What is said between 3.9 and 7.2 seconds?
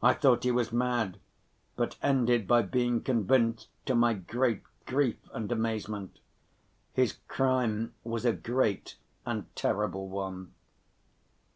my great grief and amazement. His